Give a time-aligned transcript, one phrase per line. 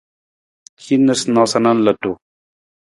[0.87, 2.11] Hin noosanoosa na ludu.